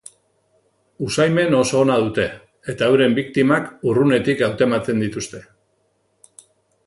[1.07, 2.25] Usaimen oso ona dute,
[2.73, 5.43] eta euren biktimak urrunetik hautematen dituzte.